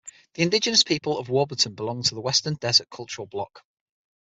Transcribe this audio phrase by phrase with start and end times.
[0.33, 3.61] The Indigenous people of Warburton belong to the Western Desert Cultural Bloc.